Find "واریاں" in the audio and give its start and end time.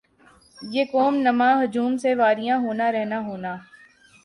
2.19-2.57